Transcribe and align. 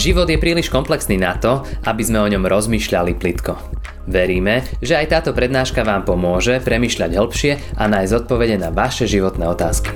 Život 0.00 0.32
je 0.32 0.40
príliš 0.40 0.72
komplexný 0.72 1.20
na 1.20 1.36
to, 1.36 1.60
aby 1.84 2.00
sme 2.00 2.24
o 2.24 2.30
ňom 2.32 2.48
rozmýšľali 2.48 3.20
plitko. 3.20 3.52
Veríme, 4.08 4.64
že 4.80 4.96
aj 4.96 5.12
táto 5.12 5.36
prednáška 5.36 5.84
vám 5.84 6.08
pomôže 6.08 6.56
premyšľať 6.64 7.20
hĺbšie 7.20 7.52
a 7.76 7.84
nájsť 7.84 8.24
odpovede 8.24 8.56
na 8.56 8.72
vaše 8.72 9.04
životné 9.04 9.44
otázky. 9.44 9.92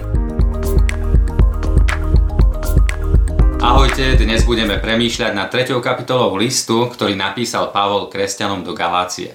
Ahojte, 3.64 4.20
dnes 4.20 4.44
budeme 4.44 4.76
premýšľať 4.76 5.32
nad 5.32 5.48
3. 5.48 5.72
kapitolou 5.80 6.36
listu, 6.36 6.84
ktorý 6.84 7.16
napísal 7.16 7.72
Pavol 7.72 8.12
kresťanom 8.12 8.60
do 8.60 8.76
Galácie. 8.76 9.32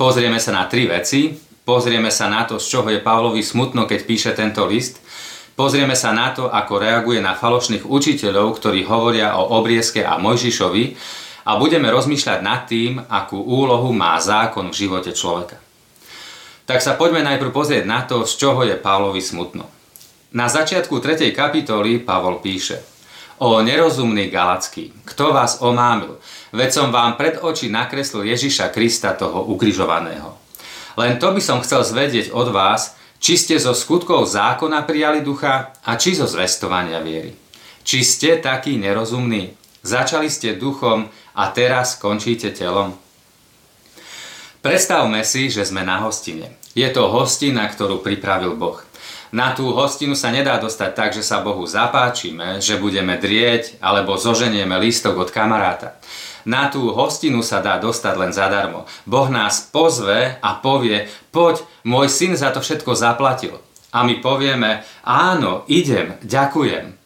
Pozrieme 0.00 0.40
sa 0.40 0.56
na 0.56 0.64
tri 0.64 0.88
veci. 0.88 1.36
Pozrieme 1.60 2.08
sa 2.08 2.32
na 2.32 2.48
to, 2.48 2.56
z 2.56 2.72
čoho 2.72 2.88
je 2.88 3.04
Pavlovi 3.04 3.44
smutno, 3.44 3.84
keď 3.84 4.00
píše 4.08 4.32
tento 4.32 4.64
list– 4.64 4.96
Pozrieme 5.60 5.92
sa 5.92 6.16
na 6.16 6.32
to, 6.32 6.48
ako 6.48 6.80
reaguje 6.80 7.20
na 7.20 7.36
falošných 7.36 7.84
učiteľov, 7.84 8.56
ktorí 8.56 8.80
hovoria 8.88 9.36
o 9.36 9.60
obriezke 9.60 10.00
a 10.00 10.16
Mojžišovi 10.16 10.96
a 11.44 11.60
budeme 11.60 11.92
rozmýšľať 11.92 12.40
nad 12.40 12.64
tým, 12.64 12.96
akú 12.96 13.36
úlohu 13.36 13.92
má 13.92 14.16
zákon 14.16 14.72
v 14.72 14.78
živote 14.88 15.12
človeka. 15.12 15.60
Tak 16.64 16.80
sa 16.80 16.96
poďme 16.96 17.20
najprv 17.28 17.52
pozrieť 17.52 17.84
na 17.84 18.08
to, 18.08 18.24
z 18.24 18.40
čoho 18.40 18.64
je 18.64 18.72
Pavlovi 18.72 19.20
smutno. 19.20 19.68
Na 20.32 20.48
začiatku 20.48 20.96
3. 20.96 21.28
kapitoly 21.28 22.00
Pavol 22.00 22.40
píše 22.40 22.80
O 23.44 23.60
nerozumný 23.60 24.32
Galacký, 24.32 24.96
kto 25.12 25.36
vás 25.36 25.60
omámil? 25.60 26.16
Veď 26.56 26.70
som 26.72 26.88
vám 26.88 27.20
pred 27.20 27.36
oči 27.36 27.68
nakreslil 27.68 28.32
Ježiša 28.32 28.72
Krista 28.72 29.12
toho 29.12 29.44
ukrižovaného. 29.52 30.40
Len 30.96 31.20
to 31.20 31.36
by 31.36 31.40
som 31.44 31.60
chcel 31.60 31.84
zvedieť 31.84 32.32
od 32.32 32.48
vás, 32.48 32.96
či 33.20 33.36
ste 33.36 33.60
zo 33.60 33.76
skutkov 33.76 34.24
zákona 34.24 34.88
prijali 34.88 35.20
ducha 35.20 35.76
a 35.84 35.92
či 36.00 36.16
zo 36.16 36.24
zvestovania 36.24 37.04
viery. 37.04 37.36
Či 37.84 38.00
ste 38.00 38.30
takí 38.40 38.80
nerozumní, 38.80 39.52
začali 39.84 40.32
ste 40.32 40.56
duchom 40.56 41.06
a 41.36 41.44
teraz 41.52 42.00
končíte 42.00 42.48
telom. 42.50 42.96
Predstavme 44.60 45.24
si, 45.24 45.48
že 45.48 45.64
sme 45.64 45.84
na 45.84 46.04
hostine. 46.04 46.56
Je 46.76 46.84
to 46.92 47.08
hostina, 47.08 47.64
ktorú 47.64 48.04
pripravil 48.04 48.56
Boh. 48.56 48.80
Na 49.30 49.54
tú 49.54 49.70
hostinu 49.70 50.18
sa 50.18 50.34
nedá 50.34 50.58
dostať 50.58 50.90
tak, 50.90 51.10
že 51.14 51.22
sa 51.22 51.40
Bohu 51.40 51.62
zapáčime, 51.62 52.58
že 52.58 52.82
budeme 52.82 53.14
drieť 53.14 53.78
alebo 53.78 54.18
zoženieme 54.18 54.74
lístok 54.76 55.16
od 55.22 55.30
kamaráta. 55.30 55.96
Na 56.48 56.72
tú 56.72 56.92
hostinu 56.92 57.44
sa 57.44 57.60
dá 57.60 57.76
dostať 57.76 58.14
len 58.16 58.32
zadarmo. 58.32 58.88
Boh 59.04 59.28
nás 59.28 59.68
pozve 59.68 60.40
a 60.40 60.50
povie, 60.56 61.08
poď, 61.34 61.64
môj 61.84 62.08
syn 62.08 62.32
za 62.36 62.54
to 62.54 62.64
všetko 62.64 62.96
zaplatil. 62.96 63.60
A 63.90 64.06
my 64.06 64.22
povieme, 64.22 64.86
áno, 65.02 65.66
idem, 65.66 66.14
ďakujem. 66.22 67.00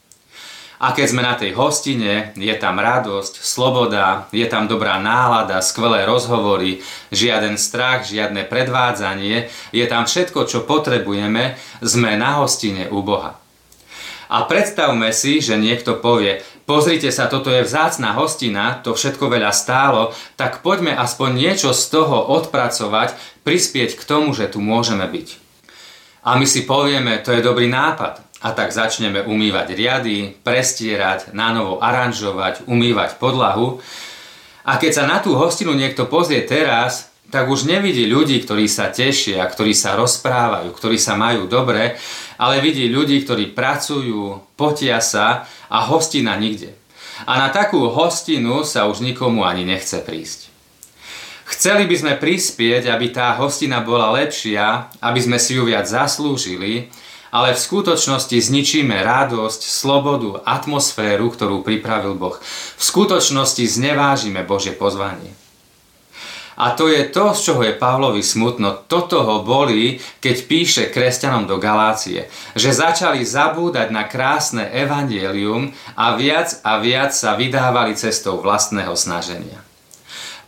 A 0.85 0.93
keď 0.93 1.07
sme 1.09 1.23
na 1.25 1.33
tej 1.33 1.57
hostine, 1.57 2.37
je 2.37 2.53
tam 2.61 2.77
radosť, 2.77 3.41
sloboda, 3.41 4.29
je 4.35 4.45
tam 4.45 4.69
dobrá 4.69 5.01
nálada, 5.01 5.65
skvelé 5.65 6.05
rozhovory, 6.05 6.85
žiaden 7.09 7.57
strach, 7.57 8.05
žiadne 8.05 8.45
predvádzanie, 8.45 9.48
je 9.73 9.85
tam 9.89 10.05
všetko, 10.05 10.45
čo 10.45 10.69
potrebujeme, 10.69 11.57
sme 11.81 12.21
na 12.21 12.45
hostine 12.45 12.93
u 12.93 13.01
Boha. 13.01 13.44
A 14.35 14.51
predstavme 14.51 15.15
si, 15.15 15.39
že 15.39 15.55
niekto 15.55 15.95
povie, 16.03 16.43
pozrite 16.67 17.15
sa, 17.15 17.31
toto 17.31 17.55
je 17.55 17.63
vzácná 17.63 18.19
hostina, 18.19 18.83
to 18.83 18.99
všetko 18.99 19.31
veľa 19.31 19.55
stálo, 19.55 20.11
tak 20.35 20.67
poďme 20.67 20.91
aspoň 20.91 21.31
niečo 21.39 21.71
z 21.71 21.95
toho 21.95 22.19
odpracovať, 22.35 23.15
prispieť 23.47 23.95
k 23.95 24.03
tomu, 24.03 24.35
že 24.35 24.51
tu 24.51 24.59
môžeme 24.59 25.07
byť. 25.07 25.29
A 26.27 26.35
my 26.35 26.51
si 26.51 26.67
povieme, 26.67 27.23
to 27.23 27.31
je 27.31 27.47
dobrý 27.47 27.71
nápad. 27.71 28.27
A 28.43 28.51
tak 28.53 28.75
začneme 28.75 29.23
umývať 29.23 29.73
riady, 29.73 30.35
prestierať, 30.43 31.31
nánovo 31.31 31.79
aranžovať, 31.79 32.67
umývať 32.67 33.17
podlahu. 33.23 33.79
A 34.67 34.83
keď 34.83 34.93
sa 34.98 35.05
na 35.07 35.23
tú 35.23 35.39
hostinu 35.39 35.79
niekto 35.79 36.11
pozrie 36.11 36.43
teraz, 36.43 37.14
tak 37.35 37.51
už 37.51 37.67
nevidí 37.67 38.07
ľudí, 38.07 38.39
ktorí 38.47 38.70
sa 38.70 38.95
tešia, 38.95 39.42
ktorí 39.42 39.75
sa 39.75 39.98
rozprávajú, 39.98 40.70
ktorí 40.70 40.95
sa 41.03 41.19
majú 41.19 41.51
dobre, 41.51 41.98
ale 42.39 42.63
vidí 42.63 42.86
ľudí, 42.86 43.27
ktorí 43.27 43.51
pracujú, 43.51 44.55
potia 44.55 45.03
sa 45.03 45.42
a 45.67 45.83
hostina 45.83 46.39
nikde. 46.39 46.79
A 47.27 47.42
na 47.42 47.51
takú 47.51 47.91
hostinu 47.91 48.63
sa 48.63 48.86
už 48.86 49.03
nikomu 49.03 49.42
ani 49.42 49.67
nechce 49.67 49.98
prísť. 49.98 50.55
Chceli 51.51 51.91
by 51.91 51.97
sme 51.98 52.14
prispieť, 52.23 52.86
aby 52.86 53.11
tá 53.11 53.35
hostina 53.35 53.83
bola 53.83 54.14
lepšia, 54.14 54.95
aby 55.03 55.19
sme 55.19 55.42
si 55.42 55.58
ju 55.58 55.67
viac 55.67 55.91
zaslúžili, 55.91 56.87
ale 57.35 57.51
v 57.51 57.58
skutočnosti 57.58 58.39
zničíme 58.39 58.95
radosť, 58.95 59.61
slobodu, 59.67 60.39
atmosféru, 60.47 61.35
ktorú 61.35 61.67
pripravil 61.67 62.14
Boh. 62.14 62.39
V 62.79 62.83
skutočnosti 62.83 63.67
znevážime 63.67 64.47
Božie 64.47 64.70
pozvanie. 64.70 65.35
A 66.55 66.75
to 66.79 66.87
je 66.87 67.11
to, 67.11 67.35
z 67.35 67.41
čoho 67.51 67.63
je 67.67 67.75
Pavlovi 67.75 68.23
smutno. 68.23 68.87
Toto 68.87 69.27
ho 69.27 69.42
bolí, 69.42 69.98
keď 70.23 70.37
píše 70.47 70.83
kresťanom 70.95 71.51
do 71.51 71.59
Galácie, 71.59 72.31
že 72.55 72.70
začali 72.70 73.27
zabúdať 73.27 73.91
na 73.91 74.07
krásne 74.07 74.70
evanielium 74.70 75.75
a 75.98 76.14
viac 76.14 76.63
a 76.63 76.79
viac 76.79 77.11
sa 77.11 77.35
vydávali 77.35 77.98
cestou 77.98 78.39
vlastného 78.39 78.95
snaženia. 78.95 79.59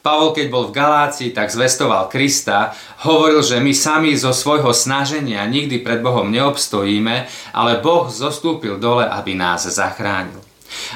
Pavol, 0.06 0.30
keď 0.30 0.46
bol 0.54 0.70
v 0.70 0.78
Galácii, 0.78 1.34
tak 1.34 1.50
zvestoval 1.50 2.06
Krista, 2.06 2.70
hovoril, 3.02 3.42
že 3.42 3.58
my 3.58 3.74
sami 3.74 4.14
zo 4.14 4.30
svojho 4.30 4.70
snaženia 4.70 5.42
nikdy 5.50 5.82
pred 5.82 5.98
Bohom 5.98 6.30
neobstojíme, 6.30 7.26
ale 7.50 7.82
Boh 7.82 8.06
zostúpil 8.06 8.78
dole, 8.78 9.02
aby 9.02 9.34
nás 9.34 9.66
zachránil. 9.66 10.45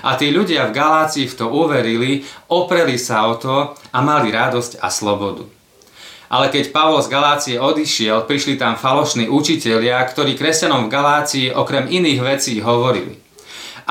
A 0.02 0.16
tí 0.18 0.32
ľudia 0.34 0.68
v 0.68 0.76
Galácii 0.76 1.26
v 1.30 1.36
to 1.36 1.46
uverili, 1.48 2.24
opreli 2.50 2.96
sa 3.00 3.28
o 3.30 3.38
to 3.38 3.72
a 3.72 3.98
mali 4.04 4.34
radosť 4.34 4.80
a 4.82 4.88
slobodu. 4.92 5.46
Ale 6.30 6.46
keď 6.52 6.70
Pavol 6.70 7.02
z 7.02 7.10
Galácie 7.10 7.56
odišiel, 7.58 8.22
prišli 8.26 8.54
tam 8.54 8.78
falošní 8.78 9.26
učitelia, 9.26 9.98
ktorí 10.06 10.38
kresťanom 10.38 10.86
v 10.86 10.92
Galácii 10.92 11.46
okrem 11.54 11.90
iných 11.90 12.20
vecí 12.22 12.58
hovorili– 12.62 13.18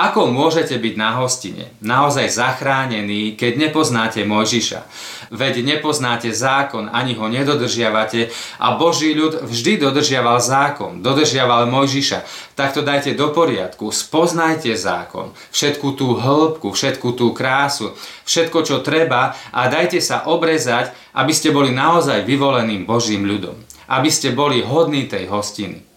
ako 0.07 0.31
môžete 0.31 0.79
byť 0.79 0.95
na 0.95 1.19
hostine, 1.19 1.75
naozaj 1.83 2.31
zachránení, 2.31 3.35
keď 3.35 3.67
nepoznáte 3.67 4.23
Mojžiša? 4.23 4.87
Veď 5.27 5.59
nepoznáte 5.61 6.31
zákon, 6.31 6.87
ani 6.87 7.19
ho 7.19 7.27
nedodržiavate 7.27 8.31
a 8.63 8.79
Boží 8.79 9.11
ľud 9.11 9.43
vždy 9.43 9.83
dodržiaval 9.83 10.39
zákon, 10.39 11.03
dodržiaval 11.03 11.67
Mojžiša. 11.67 12.23
Tak 12.55 12.79
to 12.79 12.81
dajte 12.81 13.19
do 13.19 13.27
poriadku, 13.35 13.91
spoznajte 13.91 14.71
zákon, 14.79 15.35
všetku 15.51 15.99
tú 15.99 16.15
hĺbku, 16.15 16.71
všetku 16.71 17.19
tú 17.19 17.35
krásu, 17.35 17.91
všetko, 18.23 18.63
čo 18.63 18.75
treba 18.79 19.35
a 19.51 19.61
dajte 19.67 19.99
sa 19.99 20.23
obrezať, 20.23 20.95
aby 21.17 21.33
ste 21.35 21.51
boli 21.51 21.75
naozaj 21.75 22.23
vyvoleným 22.23 22.87
Božím 22.87 23.27
ľudom, 23.27 23.59
aby 23.91 24.07
ste 24.07 24.31
boli 24.31 24.63
hodní 24.63 25.11
tej 25.11 25.27
hostiny. 25.27 25.88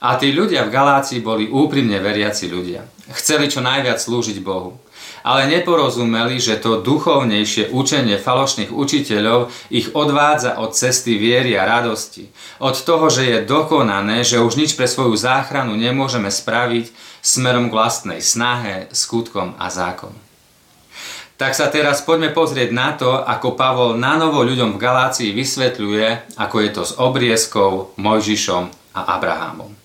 A 0.00 0.16
tí 0.16 0.32
ľudia 0.32 0.64
v 0.64 0.72
Galácii 0.72 1.20
boli 1.20 1.52
úprimne 1.52 2.00
veriaci 2.00 2.48
ľudia. 2.48 2.88
Chceli 3.12 3.52
čo 3.52 3.60
najviac 3.60 4.00
slúžiť 4.00 4.40
Bohu. 4.40 4.80
Ale 5.20 5.52
neporozumeli, 5.52 6.40
že 6.40 6.56
to 6.56 6.80
duchovnejšie 6.80 7.68
učenie 7.76 8.16
falošných 8.16 8.72
učiteľov 8.72 9.52
ich 9.68 9.92
odvádza 9.92 10.56
od 10.56 10.72
cesty 10.72 11.20
viery 11.20 11.60
a 11.60 11.68
radosti. 11.68 12.32
Od 12.56 12.72
toho, 12.72 13.12
že 13.12 13.28
je 13.28 13.38
dokonané, 13.44 14.24
že 14.24 14.40
už 14.40 14.56
nič 14.56 14.72
pre 14.72 14.88
svoju 14.88 15.12
záchranu 15.20 15.76
nemôžeme 15.76 16.32
spraviť 16.32 16.88
smerom 17.20 17.68
k 17.68 17.76
vlastnej 17.76 18.24
snahe, 18.24 18.88
skutkom 18.96 19.60
a 19.60 19.68
zákon. 19.68 20.16
Tak 21.36 21.52
sa 21.56 21.68
teraz 21.68 22.00
poďme 22.04 22.32
pozrieť 22.32 22.72
na 22.72 22.96
to, 22.96 23.20
ako 23.20 23.56
Pavol 23.56 23.96
na 24.00 24.16
novo 24.16 24.40
ľuďom 24.44 24.76
v 24.76 24.80
Galácii 24.80 25.36
vysvetľuje, 25.36 26.36
ako 26.40 26.56
je 26.60 26.70
to 26.72 26.82
s 26.84 26.92
obriezkou, 26.96 27.96
Mojžišom 27.96 28.64
a 28.96 29.00
Abrahamom. 29.16 29.79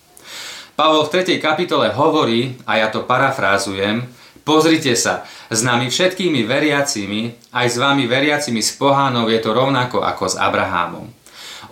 Pavol 0.76 1.08
v 1.08 1.24
3. 1.24 1.40
kapitole 1.40 1.88
hovorí, 1.88 2.52
a 2.68 2.76
ja 2.76 2.92
to 2.92 3.08
parafrázujem, 3.08 4.04
pozrite 4.44 4.92
sa, 4.92 5.24
s 5.48 5.64
nami 5.64 5.88
všetkými 5.88 6.44
veriacimi, 6.44 7.32
aj 7.56 7.66
s 7.72 7.76
vami 7.80 8.04
veriacimi 8.04 8.60
z 8.60 8.76
pohánov 8.76 9.32
je 9.32 9.40
to 9.40 9.56
rovnako 9.56 10.04
ako 10.04 10.28
s 10.28 10.36
Abrahámom. 10.36 11.08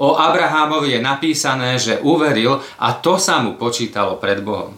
O 0.00 0.16
Abrahámovi 0.16 0.96
je 0.96 1.04
napísané, 1.04 1.76
že 1.76 2.00
uveril 2.00 2.64
a 2.80 2.96
to 2.96 3.20
sa 3.20 3.44
mu 3.44 3.60
počítalo 3.60 4.16
pred 4.16 4.40
Bohom. 4.40 4.72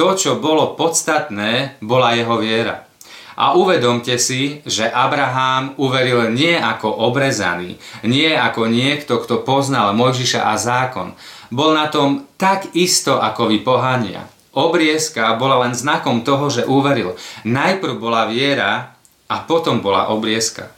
To, 0.00 0.16
čo 0.16 0.40
bolo 0.40 0.72
podstatné, 0.72 1.76
bola 1.84 2.16
jeho 2.16 2.40
viera. 2.40 2.88
A 3.38 3.52
uvedomte 3.52 4.16
si, 4.16 4.64
že 4.64 4.88
Abraham 4.88 5.76
uveril 5.76 6.32
nie 6.32 6.56
ako 6.56 6.88
obrezaný, 7.04 7.76
nie 8.02 8.32
ako 8.32 8.64
niekto, 8.66 9.20
kto 9.20 9.44
poznal 9.44 9.92
Mojžiša 9.92 10.40
a 10.42 10.56
zákon, 10.56 11.12
bol 11.48 11.72
na 11.72 11.88
tom 11.88 12.28
tak 12.36 12.72
isto 12.76 13.16
ako 13.16 13.48
vy 13.48 13.64
pohania. 13.64 14.28
Obriezka 14.56 15.36
bola 15.36 15.64
len 15.64 15.72
znakom 15.76 16.24
toho, 16.24 16.48
že 16.52 16.68
uveril. 16.68 17.16
Najprv 17.46 17.94
bola 17.96 18.28
viera 18.28 18.96
a 19.28 19.36
potom 19.44 19.80
bola 19.84 20.08
obriezka. 20.12 20.72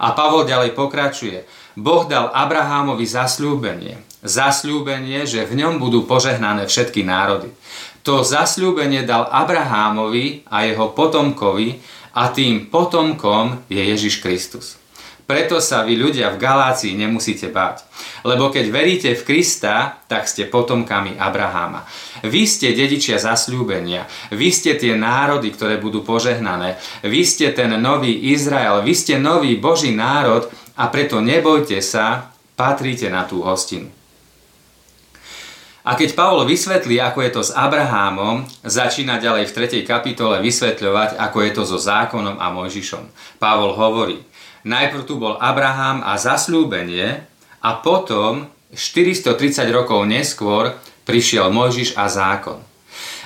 A 0.00 0.16
Pavol 0.16 0.48
ďalej 0.48 0.72
pokračuje. 0.72 1.44
Boh 1.76 2.08
dal 2.08 2.32
Abrahámovi 2.32 3.04
zasľúbenie. 3.04 4.00
Zasľúbenie, 4.20 5.24
že 5.24 5.44
v 5.48 5.64
ňom 5.64 5.80
budú 5.80 6.04
požehnané 6.04 6.68
všetky 6.68 7.04
národy. 7.04 7.52
To 8.04 8.24
zasľúbenie 8.24 9.04
dal 9.04 9.28
Abrahámovi 9.28 10.48
a 10.48 10.64
jeho 10.64 10.92
potomkovi 10.96 11.80
a 12.16 12.32
tým 12.32 12.72
potomkom 12.72 13.60
je 13.68 13.80
Ježiš 13.80 14.24
Kristus. 14.24 14.79
Preto 15.30 15.62
sa 15.62 15.86
vy 15.86 15.94
ľudia 15.94 16.34
v 16.34 16.42
Galácii 16.42 16.98
nemusíte 16.98 17.54
báť. 17.54 17.86
Lebo 18.26 18.50
keď 18.50 18.66
veríte 18.66 19.10
v 19.14 19.22
Krista, 19.22 20.02
tak 20.10 20.26
ste 20.26 20.50
potomkami 20.50 21.14
Abraháma. 21.22 21.86
Vy 22.26 22.50
ste 22.50 22.74
dedičia 22.74 23.14
zasľúbenia. 23.14 24.10
Vy 24.34 24.50
ste 24.50 24.74
tie 24.74 24.98
národy, 24.98 25.54
ktoré 25.54 25.78
budú 25.78 26.02
požehnané. 26.02 26.82
Vy 27.06 27.22
ste 27.22 27.54
ten 27.54 27.70
nový 27.78 28.10
Izrael. 28.34 28.82
Vy 28.82 28.90
ste 28.90 29.22
nový 29.22 29.54
Boží 29.54 29.94
národ 29.94 30.50
a 30.74 30.90
preto 30.90 31.22
nebojte 31.22 31.78
sa, 31.78 32.34
patríte 32.58 33.06
na 33.06 33.22
tú 33.22 33.46
hostinu. 33.46 33.86
A 35.86 35.96
keď 35.96 36.12
Pavol 36.12 36.44
vysvetlí, 36.44 36.98
ako 37.00 37.18
je 37.24 37.30
to 37.30 37.42
s 37.46 37.54
Abrahámom, 37.56 38.44
začína 38.66 39.16
ďalej 39.16 39.48
v 39.48 39.54
3. 39.80 39.88
kapitole 39.88 40.42
vysvetľovať, 40.44 41.16
ako 41.16 41.38
je 41.40 41.50
to 41.54 41.62
so 41.64 41.78
zákonom 41.80 42.36
a 42.36 42.52
Mojžišom. 42.52 43.38
Pavol 43.40 43.72
hovorí, 43.72 44.20
Najprv 44.60 45.02
tu 45.08 45.16
bol 45.16 45.40
Abraham 45.40 46.04
a 46.04 46.20
zasľúbenie 46.20 47.24
a 47.64 47.70
potom 47.80 48.48
430 48.76 49.64
rokov 49.72 50.04
neskôr 50.04 50.76
prišiel 51.08 51.48
Mojžiš 51.48 51.96
a 51.96 52.06
zákon. 52.06 52.60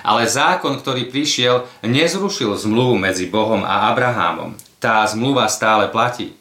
Ale 0.05 0.29
zákon, 0.29 0.79
ktorý 0.79 1.09
prišiel, 1.09 1.65
nezrušil 1.83 2.55
zmluvu 2.55 3.01
medzi 3.01 3.27
Bohom 3.27 3.65
a 3.65 3.91
Abrahamom. 3.91 4.55
Tá 4.79 5.03
zmluva 5.09 5.49
stále 5.49 5.89
platí. 5.89 6.37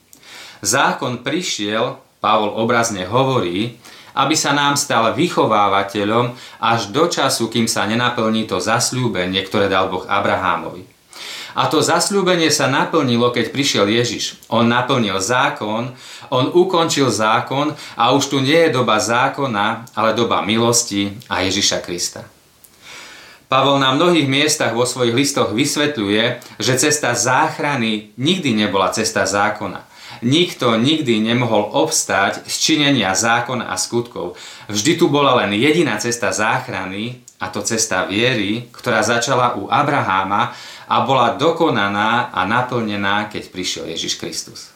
Zákon 0.60 1.24
prišiel, 1.24 2.00
Pavol 2.24 2.56
obrazne 2.56 3.04
hovorí, 3.04 3.76
aby 4.14 4.38
sa 4.38 4.54
nám 4.54 4.78
stal 4.78 5.12
vychovávateľom 5.18 6.38
až 6.62 6.94
do 6.94 7.10
času, 7.10 7.50
kým 7.50 7.66
sa 7.66 7.90
nenaplní 7.90 8.46
to 8.46 8.62
zasľúbenie, 8.62 9.42
ktoré 9.44 9.68
dal 9.68 9.90
Boh 9.90 10.06
Abrahámovi. 10.06 10.93
A 11.54 11.70
to 11.70 11.86
zasľúbenie 11.86 12.50
sa 12.50 12.66
naplnilo, 12.66 13.30
keď 13.30 13.54
prišiel 13.54 13.86
Ježiš. 13.86 14.42
On 14.50 14.66
naplnil 14.66 15.22
zákon, 15.22 15.94
on 16.34 16.46
ukončil 16.50 17.14
zákon 17.14 17.78
a 17.94 18.10
už 18.18 18.34
tu 18.34 18.38
nie 18.42 18.58
je 18.68 18.74
doba 18.74 18.98
zákona, 18.98 19.86
ale 19.94 20.18
doba 20.18 20.42
milosti 20.42 21.14
a 21.30 21.46
Ježiša 21.46 21.86
Krista. 21.86 22.26
Pavol 23.46 23.78
na 23.78 23.94
mnohých 23.94 24.26
miestach 24.26 24.74
vo 24.74 24.82
svojich 24.82 25.14
listoch 25.14 25.54
vysvetľuje, 25.54 26.58
že 26.58 26.74
cesta 26.74 27.14
záchrany 27.14 28.10
nikdy 28.18 28.58
nebola 28.58 28.90
cesta 28.90 29.30
zákona. 29.30 29.86
Nikto 30.26 30.74
nikdy 30.74 31.22
nemohol 31.22 31.70
obstáť 31.70 32.50
z 32.50 32.56
činenia 32.58 33.14
zákona 33.14 33.70
a 33.70 33.78
skutkov. 33.78 34.42
Vždy 34.74 34.98
tu 34.98 35.06
bola 35.06 35.38
len 35.46 35.54
jediná 35.54 36.02
cesta 36.02 36.34
záchrany, 36.34 37.22
a 37.44 37.52
to 37.52 37.60
cesta 37.60 38.08
viery, 38.08 38.72
ktorá 38.72 39.04
začala 39.04 39.60
u 39.60 39.68
Abraháma 39.68 40.56
a 40.94 41.02
bola 41.02 41.34
dokonaná 41.34 42.30
a 42.30 42.46
naplnená, 42.46 43.26
keď 43.34 43.50
prišiel 43.50 43.90
Ježiš 43.90 44.22
Kristus. 44.22 44.70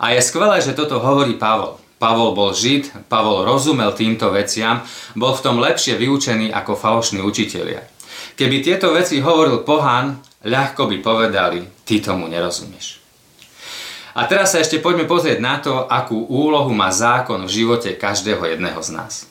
A 0.00 0.16
je 0.16 0.24
skvelé, 0.24 0.64
že 0.64 0.72
toto 0.72 0.96
hovorí 0.96 1.36
Pavol. 1.36 1.76
Pavol 2.00 2.32
bol 2.32 2.56
žid, 2.56 2.88
Pavol 3.12 3.44
rozumel 3.44 3.92
týmto 3.92 4.32
veciam, 4.32 4.80
bol 5.12 5.36
v 5.36 5.44
tom 5.44 5.60
lepšie 5.60 6.00
vyučený 6.00 6.48
ako 6.48 6.72
falošní 6.72 7.20
učitelia. 7.20 7.84
Keby 8.40 8.64
tieto 8.64 8.96
veci 8.96 9.20
hovoril 9.20 9.60
pohan, 9.68 10.16
ľahko 10.48 10.88
by 10.88 10.96
povedali, 11.04 11.60
ty 11.84 12.00
tomu 12.00 12.24
nerozumieš. 12.32 13.04
A 14.16 14.24
teraz 14.24 14.56
sa 14.56 14.64
ešte 14.64 14.80
poďme 14.80 15.04
pozrieť 15.04 15.44
na 15.44 15.60
to, 15.60 15.84
akú 15.84 16.24
úlohu 16.24 16.72
má 16.72 16.88
zákon 16.88 17.44
v 17.44 17.52
živote 17.52 17.92
každého 18.00 18.40
jedného 18.48 18.80
z 18.80 18.90
nás. 18.96 19.28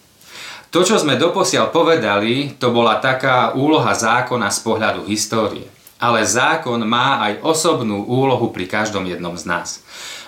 To, 0.69 0.86
čo 0.86 1.01
sme 1.01 1.18
doposiaľ 1.18 1.74
povedali, 1.74 2.54
to 2.62 2.69
bola 2.69 3.01
taká 3.01 3.57
úloha 3.57 3.89
zákona 3.89 4.54
z 4.54 4.60
pohľadu 4.62 5.01
histórie. 5.10 5.66
Ale 5.98 6.21
zákon 6.21 6.86
má 6.86 7.25
aj 7.25 7.42
osobnú 7.42 8.06
úlohu 8.06 8.54
pri 8.54 8.69
každom 8.69 9.10
jednom 9.10 9.33
z 9.33 9.50
nás. 9.50 9.81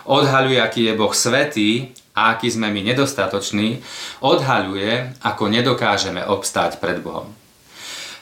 Odhaľuje, 0.04 0.58
aký 0.58 0.82
je 0.90 0.98
Boh 0.98 1.14
svetý 1.14 1.94
a 2.18 2.34
aký 2.34 2.50
sme 2.50 2.74
my 2.74 2.82
nedostatoční, 2.92 3.86
odhaľuje, 4.20 5.22
ako 5.22 5.44
nedokážeme 5.46 6.26
obstáť 6.26 6.82
pred 6.82 7.00
Bohom. 7.00 7.30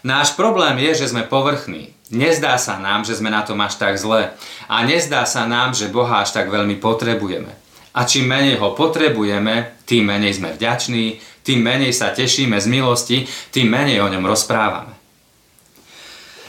Náš 0.04 0.36
problém 0.36 0.76
je, 0.92 1.04
že 1.04 1.16
sme 1.16 1.24
povrchní. 1.24 1.96
Nezdá 2.12 2.60
sa 2.60 2.76
nám, 2.84 3.08
že 3.08 3.16
sme 3.16 3.32
na 3.32 3.48
tom 3.48 3.64
až 3.64 3.80
tak 3.80 3.96
zle. 3.96 4.36
A 4.68 4.76
nezdá 4.84 5.24
sa 5.24 5.48
nám, 5.48 5.72
že 5.72 5.88
Boha 5.88 6.20
až 6.20 6.36
tak 6.36 6.52
veľmi 6.52 6.84
potrebujeme. 6.84 7.52
A 7.96 8.06
čím 8.06 8.30
menej 8.30 8.62
ho 8.62 8.78
potrebujeme, 8.78 9.82
tým 9.90 10.06
menej 10.08 10.38
sme 10.38 10.54
vďační, 10.54 11.18
tým 11.50 11.66
menej 11.66 11.98
sa 11.98 12.14
tešíme 12.14 12.62
z 12.62 12.70
milosti, 12.70 13.18
tým 13.50 13.74
menej 13.74 14.06
o 14.06 14.08
ňom 14.14 14.22
rozprávame. 14.22 14.94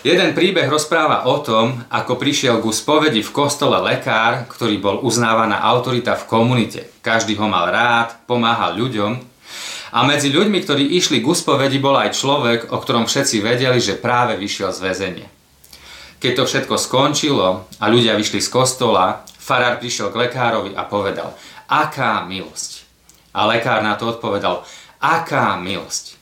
Jeden 0.04 0.36
príbeh 0.36 0.68
rozpráva 0.68 1.24
o 1.24 1.40
tom, 1.40 1.80
ako 1.88 2.20
prišiel 2.20 2.60
ku 2.60 2.68
spovedi 2.68 3.24
v 3.24 3.32
kostole 3.32 3.80
lekár, 3.80 4.44
ktorý 4.48 4.76
bol 4.76 4.96
uznávaná 5.00 5.64
autorita 5.64 6.20
v 6.20 6.28
komunite. 6.28 6.80
Každý 7.00 7.36
ho 7.40 7.48
mal 7.48 7.72
rád, 7.72 8.16
pomáhal 8.28 8.76
ľuďom. 8.76 9.16
A 9.96 10.04
medzi 10.04 10.28
ľuďmi, 10.28 10.60
ktorí 10.64 10.84
išli 11.00 11.24
ku 11.24 11.32
spovedi, 11.32 11.80
bol 11.80 11.96
aj 11.96 12.16
človek, 12.16 12.60
o 12.68 12.76
ktorom 12.76 13.08
všetci 13.08 13.40
vedeli, 13.40 13.80
že 13.80 13.96
práve 13.96 14.36
vyšiel 14.36 14.72
z 14.72 14.80
väzenia. 14.84 15.28
Keď 16.20 16.32
to 16.36 16.44
všetko 16.44 16.76
skončilo 16.76 17.64
a 17.80 17.84
ľudia 17.88 18.16
vyšli 18.20 18.40
z 18.44 18.52
kostola, 18.52 19.24
farár 19.24 19.80
prišiel 19.80 20.12
k 20.12 20.28
lekárovi 20.28 20.76
a 20.76 20.84
povedal, 20.84 21.32
aká 21.68 22.24
milosť. 22.24 22.84
A 23.30 23.46
lekár 23.46 23.84
na 23.84 23.94
to 23.94 24.10
odpovedal, 24.10 24.66
Aká 25.00 25.56
milosť. 25.56 26.20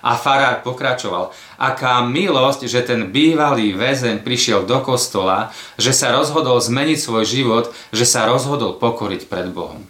A 0.00 0.16
farár 0.16 0.64
pokračoval, 0.64 1.28
aká 1.60 2.00
milosť, 2.00 2.64
že 2.64 2.80
ten 2.80 3.12
bývalý 3.12 3.76
väzeň 3.76 4.24
prišiel 4.24 4.64
do 4.64 4.80
kostola, 4.80 5.52
že 5.76 5.92
sa 5.92 6.16
rozhodol 6.16 6.56
zmeniť 6.56 6.96
svoj 6.96 7.24
život, 7.28 7.64
že 7.92 8.08
sa 8.08 8.24
rozhodol 8.24 8.80
pokoriť 8.80 9.28
pred 9.28 9.52
Bohom. 9.52 9.84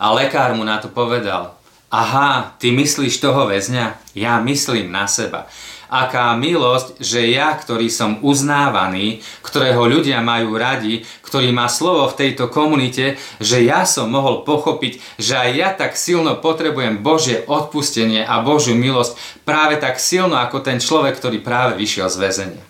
A 0.00 0.16
lekár 0.16 0.56
mu 0.56 0.64
na 0.64 0.80
to 0.80 0.88
povedal, 0.88 1.60
aha, 1.92 2.56
ty 2.56 2.72
myslíš 2.72 3.20
toho 3.20 3.44
väzňa? 3.44 4.16
Ja 4.16 4.40
myslím 4.40 4.88
na 4.88 5.04
seba 5.04 5.44
aká 5.90 6.38
milosť, 6.38 7.02
že 7.02 7.26
ja, 7.34 7.50
ktorý 7.50 7.90
som 7.90 8.22
uznávaný, 8.22 9.26
ktorého 9.42 9.90
ľudia 9.90 10.22
majú 10.22 10.54
radi, 10.54 11.02
ktorý 11.26 11.50
má 11.50 11.66
slovo 11.66 12.06
v 12.06 12.16
tejto 12.16 12.46
komunite, 12.46 13.18
že 13.42 13.66
ja 13.66 13.82
som 13.82 14.06
mohol 14.06 14.46
pochopiť, 14.46 15.18
že 15.18 15.34
aj 15.34 15.50
ja 15.50 15.68
tak 15.74 15.98
silno 15.98 16.38
potrebujem 16.38 17.02
Božie 17.02 17.42
odpustenie 17.42 18.22
a 18.22 18.38
Božiu 18.46 18.78
milosť 18.78 19.42
práve 19.42 19.82
tak 19.82 19.98
silno 19.98 20.38
ako 20.38 20.62
ten 20.62 20.78
človek, 20.78 21.18
ktorý 21.18 21.42
práve 21.42 21.74
vyšiel 21.82 22.06
z 22.06 22.16
väzenia. 22.22 22.64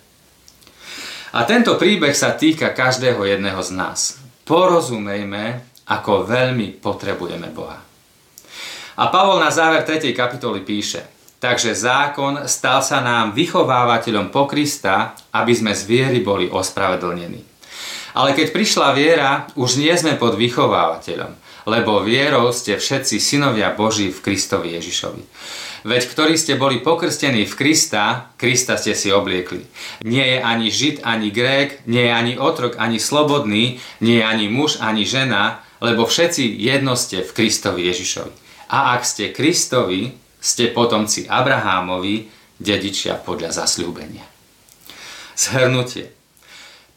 A 1.31 1.47
tento 1.47 1.77
príbeh 1.79 2.11
sa 2.11 2.35
týka 2.35 2.73
každého 2.75 3.23
jedného 3.23 3.61
z 3.63 3.71
nás. 3.71 3.99
Porozumejme, 4.43 5.63
ako 5.87 6.27
veľmi 6.27 6.81
potrebujeme 6.81 7.47
Boha. 7.53 7.79
A 8.99 9.07
Pavol 9.07 9.39
na 9.39 9.47
záver 9.47 9.87
3. 9.87 10.11
kapitoly 10.11 10.65
píše– 10.65 11.07
Takže 11.41 11.73
zákon 11.73 12.45
stal 12.45 12.85
sa 12.85 13.01
nám 13.01 13.33
vychovávateľom 13.33 14.29
po 14.29 14.45
Krista, 14.45 15.17
aby 15.33 15.57
sme 15.57 15.73
z 15.73 15.89
viery 15.89 16.21
boli 16.21 16.45
ospravedlnení. 16.45 17.41
Ale 18.13 18.37
keď 18.37 18.53
prišla 18.53 18.93
viera, 18.93 19.49
už 19.57 19.81
nie 19.81 19.89
sme 19.97 20.21
pod 20.21 20.37
vychovávateľom, 20.37 21.33
lebo 21.65 22.05
vierou 22.05 22.53
ste 22.53 22.77
všetci 22.77 23.17
synovia 23.17 23.73
Boží 23.73 24.13
v 24.13 24.21
Kristovi 24.21 24.77
Ježišovi. 24.77 25.23
Veď 25.81 26.13
ktorí 26.13 26.37
ste 26.37 26.61
boli 26.61 26.77
pokrstení 26.77 27.49
v 27.49 27.57
Krista, 27.57 28.29
Krista 28.37 28.77
ste 28.77 28.93
si 28.93 29.09
obliekli. 29.09 29.65
Nie 30.05 30.37
je 30.37 30.39
ani 30.45 30.69
Žid, 30.69 31.01
ani 31.01 31.33
Grék, 31.33 31.89
nie 31.89 32.05
je 32.05 32.13
ani 32.13 32.33
otrok, 32.37 32.77
ani 32.77 33.01
slobodný, 33.01 33.81
nie 33.97 34.21
je 34.21 34.25
ani 34.29 34.45
muž, 34.45 34.77
ani 34.77 35.09
žena, 35.09 35.65
lebo 35.81 36.05
všetci 36.05 36.53
jedno 36.61 36.93
ste 36.93 37.25
v 37.25 37.33
Kristovi 37.33 37.89
Ježišovi. 37.89 38.33
A 38.69 38.93
ak 38.93 39.01
ste 39.09 39.33
Kristovi, 39.33 40.21
ste 40.41 40.73
potomci 40.73 41.29
Abrahámovi, 41.29 42.25
dedičia 42.57 43.21
podľa 43.21 43.53
zasľúbenia. 43.53 44.25
Zhrnutie. 45.37 46.09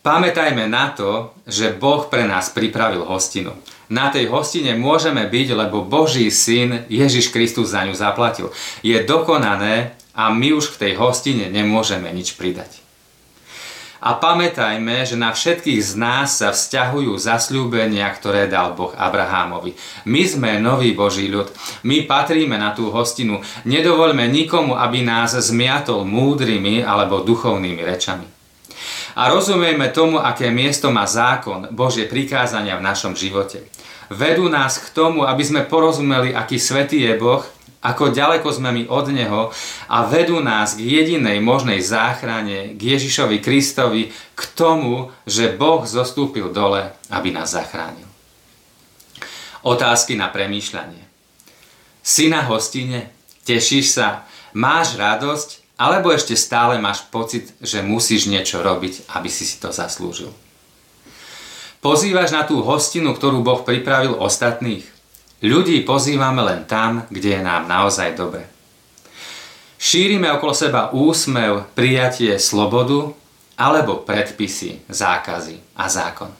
Pamätajme 0.05 0.69
na 0.69 0.93
to, 0.93 1.33
že 1.49 1.73
Boh 1.73 2.13
pre 2.13 2.29
nás 2.29 2.53
pripravil 2.53 3.09
hostinu. 3.09 3.57
Na 3.89 4.13
tej 4.13 4.29
hostine 4.29 4.77
môžeme 4.77 5.25
byť, 5.25 5.49
lebo 5.57 5.81
Boží 5.81 6.29
syn 6.29 6.85
Ježiš 6.93 7.33
Kristus 7.33 7.73
za 7.73 7.89
ňu 7.89 7.97
zaplatil. 7.97 8.53
Je 8.85 9.01
dokonané 9.01 9.97
a 10.13 10.29
my 10.29 10.53
už 10.53 10.77
k 10.77 10.81
tej 10.89 10.93
hostine 11.01 11.49
nemôžeme 11.49 12.13
nič 12.13 12.37
pridať. 12.37 12.84
A 14.05 14.21
pamätajme, 14.21 15.09
že 15.09 15.17
na 15.17 15.33
všetkých 15.33 15.81
z 15.81 15.93
nás 15.97 16.45
sa 16.45 16.53
vzťahujú 16.53 17.17
zasľúbenia, 17.17 18.05
ktoré 18.13 18.45
dal 18.53 18.77
Boh 18.77 18.93
Abrahámovi. 18.93 19.73
My 20.05 20.29
sme 20.29 20.61
nový 20.61 20.93
Boží 20.93 21.33
ľud. 21.33 21.49
My 21.89 22.05
patríme 22.05 22.61
na 22.61 22.77
tú 22.77 22.93
hostinu. 22.93 23.41
Nedovoľme 23.65 24.29
nikomu, 24.29 24.77
aby 24.77 25.01
nás 25.01 25.33
zmiatol 25.33 26.05
múdrymi 26.05 26.85
alebo 26.85 27.25
duchovnými 27.25 27.81
rečami. 27.81 28.29
A 29.17 29.33
rozumieme 29.33 29.89
tomu, 29.89 30.21
aké 30.21 30.53
miesto 30.53 30.93
má 30.93 31.09
zákon, 31.09 31.73
Božie 31.73 32.05
prikázania 32.05 32.77
v 32.77 32.85
našom 32.85 33.17
živote. 33.17 33.65
Vedú 34.13 34.53
nás 34.53 34.85
k 34.85 34.93
tomu, 34.93 35.25
aby 35.25 35.41
sme 35.41 35.65
porozumeli, 35.65 36.37
aký 36.37 36.61
svetý 36.61 37.09
je 37.09 37.17
Boh 37.17 37.41
ako 37.85 38.17
ďaleko 38.17 38.49
sme 38.49 38.73
my 38.73 38.83
od 38.88 39.12
Neho 39.12 39.53
a 39.93 40.09
vedú 40.09 40.41
nás 40.41 40.73
k 40.73 40.88
jedinej 40.88 41.45
možnej 41.45 41.85
záchrane, 41.85 42.73
k 42.73 42.81
Ježišovi 42.97 43.45
Kristovi, 43.45 44.09
k 44.33 44.43
tomu, 44.57 45.12
že 45.29 45.53
Boh 45.53 45.85
zostúpil 45.85 46.49
dole, 46.49 46.88
aby 47.12 47.29
nás 47.29 47.53
zachránil. 47.53 48.09
Otázky 49.61 50.17
na 50.17 50.33
premýšľanie. 50.33 51.05
Si 52.00 52.33
na 52.33 52.45
hostine? 52.49 53.12
Tešíš 53.45 53.87
sa? 54.00 54.25
Máš 54.57 54.97
radosť? 54.97 55.76
Alebo 55.76 56.09
ešte 56.09 56.38
stále 56.38 56.81
máš 56.81 57.05
pocit, 57.12 57.53
že 57.61 57.85
musíš 57.85 58.31
niečo 58.31 58.64
robiť, 58.64 59.12
aby 59.12 59.29
si 59.29 59.45
si 59.45 59.61
to 59.61 59.75
zaslúžil? 59.75 60.33
Pozývaš 61.85 62.33
na 62.33 62.49
tú 62.49 62.64
hostinu, 62.64 63.12
ktorú 63.12 63.45
Boh 63.45 63.61
pripravil 63.61 64.17
ostatných? 64.17 64.94
Ľudí 65.45 65.85
pozývame 65.85 66.41
len 66.41 66.65
tam, 66.65 67.05
kde 67.13 67.37
je 67.37 67.43
nám 67.45 67.69
naozaj 67.69 68.17
dobre. 68.17 68.49
Šírime 69.77 70.33
okolo 70.33 70.57
seba 70.57 70.89
úsmev, 70.97 71.69
prijatie, 71.77 72.41
slobodu 72.41 73.13
alebo 73.61 74.01
predpisy, 74.01 74.89
zákazy 74.89 75.61
a 75.77 75.85
zákon. 75.93 76.33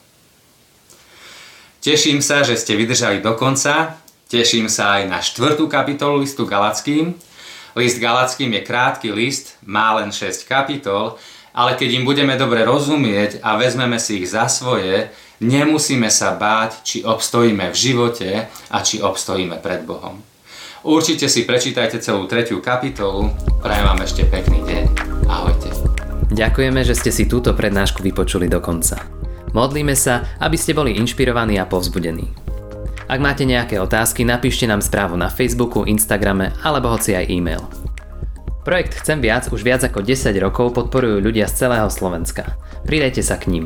Teším 1.85 2.25
sa, 2.25 2.41
že 2.41 2.57
ste 2.57 2.73
vydržali 2.73 3.21
do 3.21 3.37
konca. 3.37 4.01
Teším 4.25 4.65
sa 4.65 4.97
aj 4.97 5.03
na 5.05 5.21
štvrtú 5.21 5.69
kapitolu 5.69 6.25
listu 6.25 6.49
Galackým, 6.49 7.13
List 7.75 7.99
Galackým 7.99 8.55
je 8.55 8.61
krátky 8.63 9.11
list, 9.11 9.59
má 9.67 9.99
len 9.99 10.07
6 10.07 10.47
kapitol, 10.47 11.19
ale 11.51 11.75
keď 11.75 11.99
im 11.99 12.07
budeme 12.07 12.39
dobre 12.39 12.63
rozumieť 12.63 13.43
a 13.43 13.59
vezmeme 13.59 13.99
si 13.99 14.23
ich 14.23 14.31
za 14.31 14.47
svoje, 14.47 15.11
nemusíme 15.43 16.07
sa 16.11 16.35
báť, 16.35 16.83
či 16.85 16.97
obstojíme 17.03 17.71
v 17.71 17.75
živote 17.75 18.29
a 18.71 18.77
či 18.83 19.01
obstojíme 19.01 19.59
pred 19.59 19.83
Bohom. 19.83 20.21
Určite 20.85 21.25
si 21.25 21.49
prečítajte 21.49 21.97
celú 21.97 22.29
tretiu 22.29 22.61
kapitolu. 22.61 23.33
Prajem 23.57 23.85
vám 23.89 23.99
ešte 24.05 24.21
pekný 24.29 24.61
deň. 24.69 24.83
Ahojte. 25.25 25.73
Ďakujeme, 26.29 26.85
že 26.85 26.93
ste 26.93 27.09
si 27.09 27.25
túto 27.25 27.57
prednášku 27.57 28.05
vypočuli 28.05 28.45
do 28.45 28.61
konca. 28.61 29.01
Modlíme 29.55 29.97
sa, 29.97 30.35
aby 30.37 30.59
ste 30.59 30.77
boli 30.77 30.99
inšpirovaní 30.99 31.57
a 31.57 31.65
povzbudení. 31.65 32.27
Ak 33.05 33.21
máte 33.21 33.45
nejaké 33.45 33.77
otázky, 33.77 34.25
napíšte 34.25 34.65
nám 34.65 34.81
správu 34.81 35.15
na 35.15 35.29
Facebooku, 35.29 35.85
Instagrame 35.85 36.53
alebo 36.65 36.89
hoci 36.89 37.13
aj 37.13 37.29
e-mail. 37.29 37.63
Projekt 38.65 38.97
Chcem 38.97 39.21
viac 39.21 39.45
už 39.53 39.61
viac 39.61 39.85
ako 39.85 40.01
10 40.01 40.33
rokov 40.41 40.73
podporujú 40.73 41.21
ľudia 41.21 41.45
z 41.45 41.65
celého 41.65 41.85
Slovenska. 41.93 42.57
Pridajte 42.81 43.21
sa 43.21 43.37
k 43.37 43.53
ním. 43.53 43.65